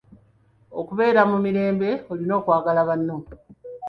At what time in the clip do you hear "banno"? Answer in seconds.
2.89-3.17